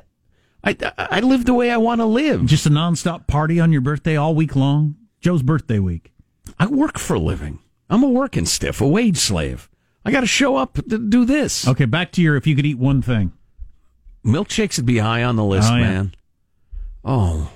[0.64, 2.46] I, I live the way I want to live.
[2.46, 4.96] Just a nonstop party on your birthday all week long.
[5.20, 6.12] Joe's birthday week.
[6.58, 7.60] I work for a living.
[7.90, 9.68] I'm a working stiff, a wage slave.
[10.04, 11.66] I got to show up to do this.
[11.68, 13.32] Okay, back to your if you could eat one thing.
[14.24, 15.82] Milkshakes would be high on the list, Oh, yeah.
[15.82, 16.14] man.
[17.04, 17.50] Oh.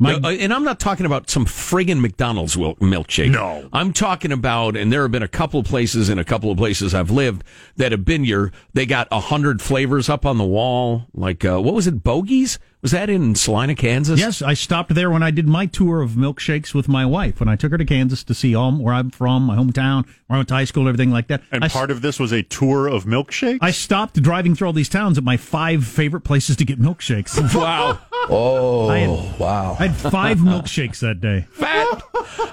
[0.00, 3.30] My, Uh, and I'm not talking about some friggin' McDonald's milkshake.
[3.30, 3.68] No.
[3.70, 6.56] I'm talking about, and there have been a couple of places in a couple of
[6.56, 7.44] places I've lived
[7.76, 11.04] that have been your, they got a hundred flavors up on the wall.
[11.12, 12.58] Like, uh, what was it, Bogey's?
[12.82, 14.18] Was that in Salina, Kansas?
[14.18, 17.38] yes, I stopped there when I did my tour of milkshakes with my wife.
[17.38, 20.36] When I took her to Kansas to see all where I'm from, my hometown, where
[20.36, 21.42] I went to high school, everything like that.
[21.52, 23.58] And I, part of this was a tour of milkshakes?
[23.60, 27.38] I stopped driving through all these towns at my five favorite places to get milkshakes.
[27.60, 27.98] Wow.
[28.28, 29.76] Oh, I had- wow.
[29.78, 31.46] I had five milkshakes that day.
[31.52, 32.02] Fat.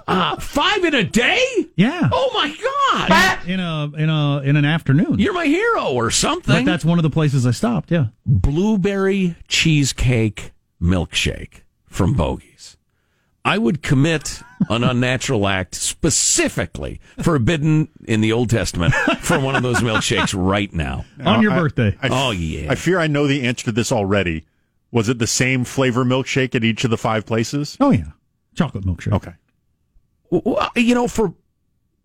[0.07, 1.43] Uh, five in a day?
[1.75, 2.55] Yeah, Oh my
[3.09, 3.47] God.
[3.47, 5.19] in a in a in an afternoon.
[5.19, 6.65] You're my hero or but something.
[6.65, 7.91] that's one of the places I stopped.
[7.91, 8.07] Yeah.
[8.25, 10.16] blueberry cheesecake
[10.81, 12.77] milkshake from Bogey's.
[13.45, 19.63] I would commit an unnatural act specifically forbidden in the Old Testament for one of
[19.63, 21.05] those milkshakes right now.
[21.23, 21.97] on your I- birthday.
[22.01, 22.71] I, Oh, yeah.
[22.71, 24.45] I fear I know the answer to this already.
[24.91, 27.77] Was it the same flavor milkshake at each of the five places?
[27.79, 28.11] oh yeah,
[28.55, 29.13] chocolate milkshake.
[29.13, 29.33] Okay.
[30.29, 31.33] Well, uh, you know, for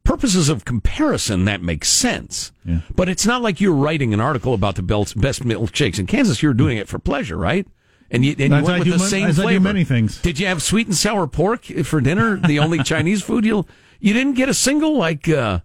[0.04, 2.52] purposes of comparison, that makes sense.
[2.64, 2.80] Yeah.
[2.94, 6.42] But it's not like you're writing an article about the best best milkshakes in Kansas.
[6.42, 7.66] You're doing it for pleasure, right?
[8.12, 9.64] And you, and you went with the mon- same as I do flavor.
[9.64, 10.20] many things.
[10.20, 12.36] Did you have sweet and sour pork for dinner?
[12.36, 13.66] The only Chinese food you'll
[14.00, 15.60] you didn't get a single like uh,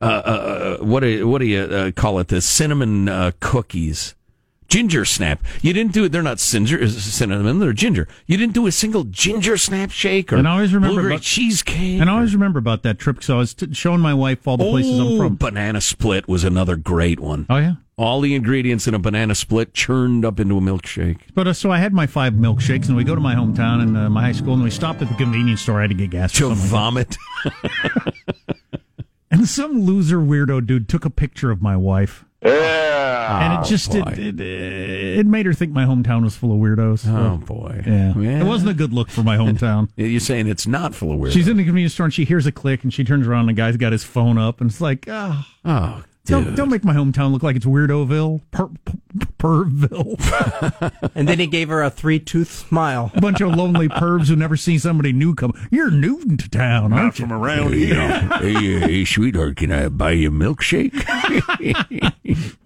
[0.00, 2.28] uh, uh, what do what do you uh, call it?
[2.28, 4.14] The cinnamon uh, cookies,
[4.70, 5.42] Ginger snap.
[5.62, 6.12] You didn't do it.
[6.12, 7.58] They're not ginger, cinnamon.
[7.58, 8.06] They're ginger.
[8.26, 12.00] You didn't do a single ginger snap shake or And I always remember about- cheesecake.
[12.00, 14.56] And I always remember about that trip because I was t- showing my wife all
[14.56, 15.36] the places I'm Oh, from.
[15.36, 17.46] Banana split was another great one.
[17.50, 17.74] Oh yeah.
[17.98, 21.18] All the ingredients in a banana split churned up into a milkshake.
[21.34, 23.94] But uh, so I had my five milkshakes, and we go to my hometown and
[23.94, 25.80] uh, my high school, and we stopped at the convenience store.
[25.80, 26.32] I had to get gas.
[26.32, 27.16] To something like vomit.
[29.32, 32.24] And some loser weirdo dude took a picture of my wife.
[32.42, 33.44] Yeah.
[33.44, 34.02] And it oh, just boy.
[34.16, 37.00] it, it, it made her think my hometown was full of weirdos.
[37.00, 37.82] so- Oh boy.
[37.86, 38.14] Yeah.
[38.16, 38.40] Yeah.
[38.40, 39.88] It wasn't a good look for my hometown.
[39.96, 41.32] You're saying it's not full of weirdos.
[41.32, 43.50] She's in the convenience store and she hears a click and she turns around and
[43.50, 46.94] the guy's got his phone up and it's like, oh, oh, don't, don't make my
[46.94, 48.94] hometown look like it's Weirdoville, per, per,
[49.40, 50.16] Perville.
[51.14, 53.10] And then he gave her a three tooth smile.
[53.14, 55.52] A bunch of lonely pervs who never see somebody new come.
[55.70, 57.24] You're new to town, Not aren't you?
[57.26, 57.96] from around here.
[58.38, 60.94] hey, uh, hey, sweetheart, can I buy you a milkshake?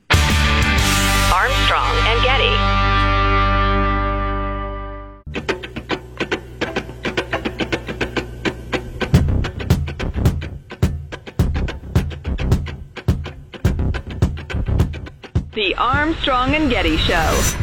[15.54, 17.60] The Armstrong and Getty Show.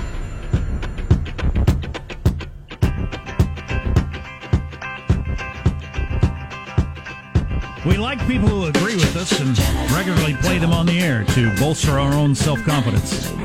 [7.84, 9.58] We like people who agree with us and
[9.92, 13.32] regularly play them on the air to bolster our own self confidence.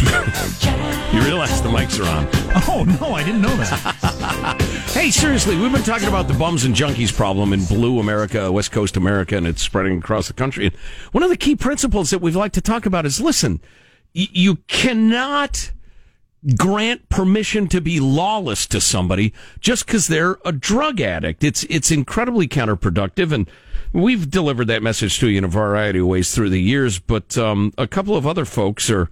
[1.13, 2.29] you realize the mics are on.
[2.69, 4.63] Oh, no, I didn't know that.
[4.97, 8.73] Hey, seriously, we've been talking about the bums and junkies problem in blue America, West
[8.73, 10.67] Coast America, and it's spreading across the country.
[10.67, 10.75] And
[11.13, 13.69] one of the key principles that we'd like to talk about is listen, y-
[14.17, 15.73] you cannot
[16.57, 21.45] grant permission to be lawless to somebody just because they're a drug addict.
[21.45, 23.51] It's it's incredibly counterproductive, and
[23.93, 26.99] we've delivered that message to you in a variety of ways through the years.
[26.99, 29.09] But um, a couple of other folks are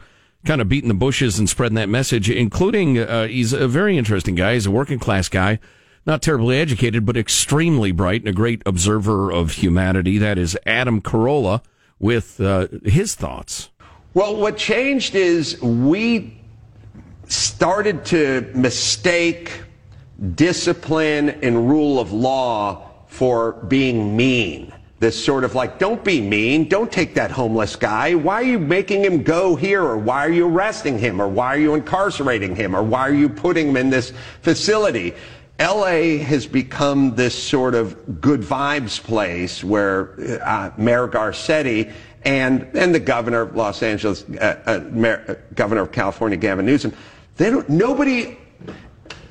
[0.47, 4.35] kind of beating the bushes and spreading that message, including uh, he's a very interesting
[4.35, 4.55] guy.
[4.55, 5.59] He's a working class guy,
[6.07, 10.19] not terribly educated, but extremely bright and a great observer of humanity.
[10.19, 11.63] That is Adam Carolla
[11.99, 13.71] with uh, his thoughts.
[14.15, 16.41] Well, what changed is we
[17.27, 19.51] started to mistake
[20.37, 24.73] discipline and rule of law for being mean.
[25.01, 28.15] This sort of like, don't be mean, don't take that homeless guy.
[28.15, 29.83] Why are you making him go here?
[29.83, 31.21] Or why are you arresting him?
[31.21, 32.77] Or why are you incarcerating him?
[32.77, 35.13] Or why are you putting him in this facility?
[35.61, 41.93] LA has become this sort of good vibes place where uh, Mayor Garcetti
[42.25, 46.93] and the governor of Los Angeles, uh, uh, Mayor, uh, governor of California, Gavin Newsom,
[47.37, 47.69] they don't.
[47.69, 48.39] Nobody,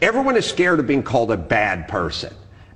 [0.02, 2.34] everyone is scared of being called a bad person.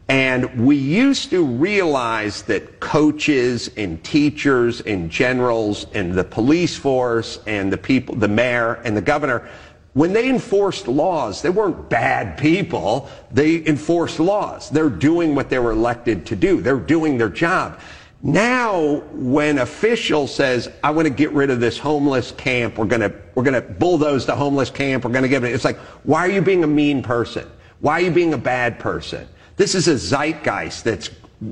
[0.09, 7.39] And we used to realize that coaches and teachers and generals and the police force
[7.45, 9.49] and the people, the mayor and the governor,
[9.93, 13.09] when they enforced laws, they weren't bad people.
[13.31, 14.69] They enforced laws.
[14.69, 16.61] They're doing what they were elected to do.
[16.61, 17.79] They're doing their job.
[18.23, 23.01] Now, when official says, I want to get rid of this homeless camp, we're going
[23.01, 25.77] to, we're going to bulldoze the homeless camp, we're going to give it, it's like,
[26.03, 27.47] why are you being a mean person?
[27.79, 29.27] Why are you being a bad person?
[29.55, 31.09] This is a zeitgeist that's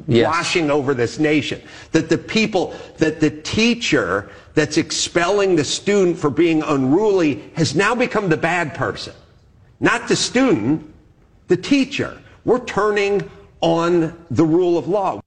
[0.07, 0.25] Yes.
[0.25, 1.61] washing over this nation.
[1.91, 7.93] That the people, that the teacher that's expelling the student for being unruly has now
[7.93, 9.13] become the bad person.
[9.79, 10.91] Not the student,
[11.49, 12.19] the teacher.
[12.45, 13.29] We're turning
[13.61, 15.21] on the rule of law.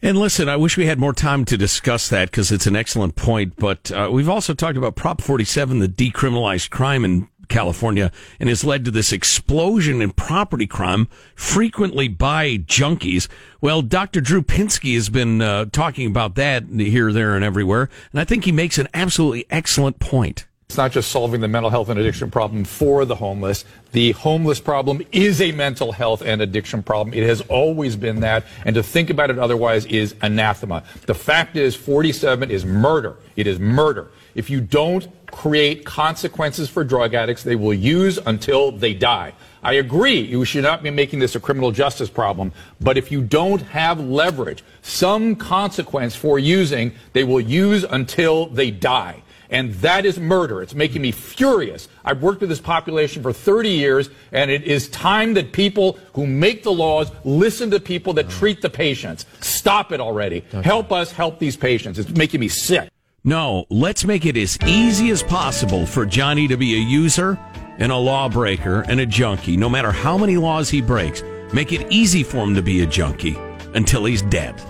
[0.00, 3.16] And listen, I wish we had more time to discuss that because it's an excellent
[3.16, 3.56] point.
[3.56, 8.62] But uh, we've also talked about Prop 47, the decriminalized crime in California, and has
[8.62, 13.26] led to this explosion in property crime, frequently by junkies.
[13.60, 14.20] Well, Dr.
[14.20, 17.88] Drew Pinsky has been uh, talking about that here, there, and everywhere.
[18.12, 20.46] And I think he makes an absolutely excellent point.
[20.70, 23.64] It's not just solving the mental health and addiction problem for the homeless.
[23.92, 27.14] The homeless problem is a mental health and addiction problem.
[27.14, 28.44] It has always been that.
[28.66, 30.84] And to think about it otherwise is anathema.
[31.06, 33.16] The fact is 47 is murder.
[33.34, 34.08] It is murder.
[34.34, 39.32] If you don't create consequences for drug addicts, they will use until they die.
[39.62, 43.22] I agree, you should not be making this a criminal justice problem, but if you
[43.22, 49.22] don't have leverage, some consequence for using, they will use until they die.
[49.50, 50.62] And that is murder.
[50.62, 51.88] It's making me furious.
[52.04, 56.26] I've worked with this population for 30 years, and it is time that people who
[56.26, 59.24] make the laws listen to people that treat the patients.
[59.40, 60.40] Stop it already.
[60.62, 61.98] Help us help these patients.
[61.98, 62.90] It's making me sick.
[63.24, 67.38] No, let's make it as easy as possible for Johnny to be a user
[67.78, 71.22] and a lawbreaker and a junkie, no matter how many laws he breaks.
[71.52, 73.36] Make it easy for him to be a junkie
[73.74, 74.60] until he's dead.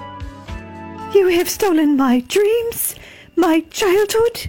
[1.14, 2.95] You have stolen my dreams,
[3.37, 4.49] my childhood,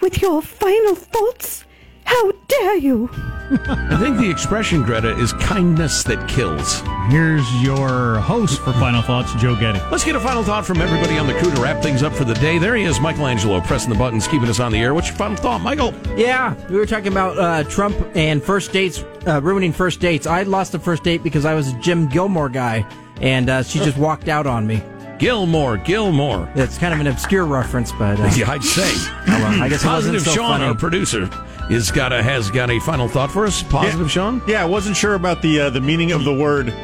[0.00, 1.64] with your final thoughts.
[2.04, 3.08] How dare you?
[3.12, 6.82] I think the expression, Greta, is kindness that kills.
[7.08, 9.80] Here's your host for Final Thoughts, Joe Getty.
[9.90, 12.24] Let's get a final thought from everybody on the crew to wrap things up for
[12.24, 12.58] the day.
[12.58, 14.94] There he is, Michelangelo, pressing the buttons, keeping us on the air.
[14.94, 15.92] What's your final thought, Michael?
[16.16, 20.26] Yeah, we were talking about uh, Trump and first dates, uh, ruining first dates.
[20.26, 22.86] I lost the first date because I was a Jim Gilmore guy,
[23.20, 24.82] and uh, she just walked out on me.
[25.20, 26.50] Gilmore, Gilmore.
[26.54, 28.82] It's kind of an obscure reference, but uh, Yeah, I'd say.
[28.90, 30.64] oh, well, I guess it wasn't Positive so Sean, funny.
[30.64, 31.28] our producer,
[31.70, 33.62] is got a, has got a final thought for us.
[33.62, 34.42] Positive Sean?
[34.46, 36.74] Yeah, I wasn't sure about the uh, the meaning of the word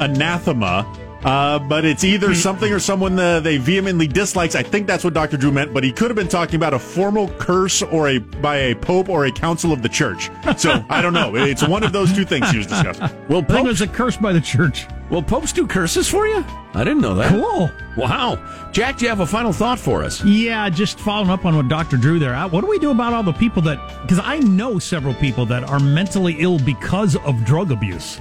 [0.00, 0.84] anathema.
[1.24, 4.54] Uh, but it's either something or someone uh, they vehemently dislikes.
[4.54, 5.36] I think that's what Dr.
[5.36, 8.56] Drew meant, but he could have been talking about a formal curse or a by
[8.56, 10.30] a pope or a council of the church.
[10.56, 11.34] So I don't know.
[11.50, 13.08] It's one of those two things he was discussing.
[13.28, 14.86] Will I think it a curse by the church.
[15.10, 16.44] Will popes do curses for you?
[16.72, 17.30] I didn't know that.
[17.30, 17.68] Cool.
[17.96, 18.38] Wow.
[18.70, 20.22] Jack, do you have a final thought for us?
[20.24, 21.96] Yeah, just following up on what Dr.
[21.96, 22.32] Drew there.
[22.34, 25.44] uh, What do we do about all the people that, because I know several people
[25.46, 28.20] that are mentally ill because of drug abuse.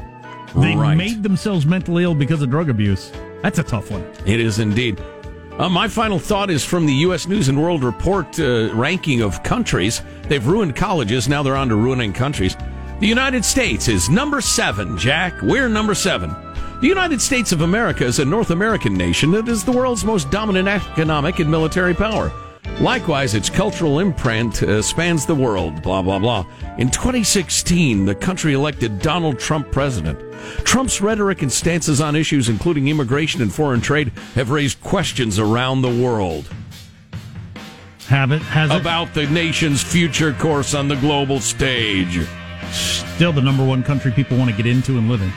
[0.55, 0.95] They Right.
[0.97, 3.11] made themselves mentally ill because of drug abuse.
[3.41, 4.03] That's a tough one.
[4.25, 4.99] It is indeed.
[5.57, 7.27] Uh, my final thought is from the U.S.
[7.27, 10.01] News and World Report uh, ranking of countries.
[10.23, 11.27] They've ruined colleges.
[11.27, 12.55] Now they're on to ruining countries.
[13.01, 15.41] The United States is number seven, Jack.
[15.41, 16.33] We're number seven.
[16.81, 20.31] The United States of America is a North American nation that is the world's most
[20.31, 22.31] dominant economic and military power.
[22.79, 26.45] Likewise, its cultural imprint uh, spans the world, blah, blah, blah.
[26.77, 30.17] In 2016, the country elected Donald Trump president.
[30.63, 35.81] Trump's rhetoric and stances on issues including immigration and foreign trade have raised questions around
[35.81, 36.47] the world
[38.07, 38.41] Have it?
[38.43, 38.79] Has it?
[38.79, 42.25] about the nation's future course on the global stage.
[42.71, 45.33] Still the number one country people want to get into and live in.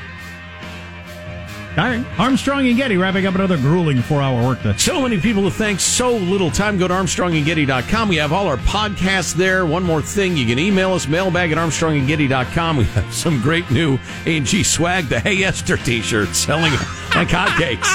[1.77, 2.05] All right.
[2.19, 4.77] Armstrong and Getty wrapping up another grueling four hour workday.
[4.77, 6.77] So many people to thank, so little time.
[6.77, 8.11] Go to ArmstrongandGetty.com.
[8.11, 9.65] We have all our podcasts there.
[9.65, 12.77] One more thing, you can email us, mailbag at ArmstrongandGetty.com.
[12.77, 16.73] We have some great new A&G swag, the Hey Esther t-shirt selling
[17.15, 17.89] like hotcakes.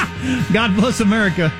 [0.53, 1.53] God bless America.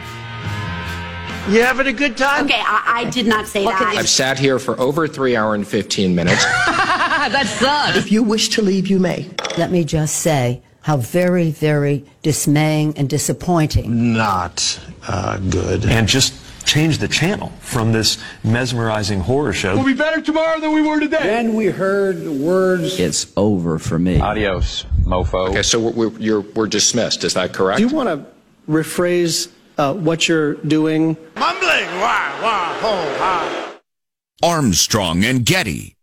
[1.49, 2.45] You having a good time?
[2.45, 3.93] Okay, I, I did not say that.
[3.95, 6.43] I've sat here for over three hour and 15 minutes.
[6.65, 7.95] That's good.
[7.95, 9.29] If you wish to leave, you may.
[9.57, 14.13] Let me just say how very, very dismaying and disappointing.
[14.13, 15.83] not uh, good.
[15.83, 16.33] And just
[16.65, 19.75] change the channel from this mesmerizing horror show.
[19.75, 21.23] We'll be better tomorrow than we were today.
[21.23, 23.01] Then we heard the words.
[23.01, 24.21] It's over for me.
[24.21, 25.49] Adios, mofo.
[25.49, 27.25] Okay, so we're, we're, you're, we're dismissed.
[27.25, 27.79] Is that correct?
[27.79, 28.25] Do you want to
[28.71, 31.17] rephrase uh, what you're doing?
[31.35, 33.77] Mumbling, wah, wah, ho, ha.
[34.41, 35.96] Armstrong and Getty.